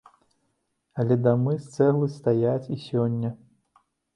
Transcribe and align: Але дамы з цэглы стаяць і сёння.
Але 1.03 1.17
дамы 1.27 1.53
з 1.65 1.75
цэглы 1.75 2.07
стаяць 2.17 2.71
і 2.79 2.81
сёння. 2.89 3.29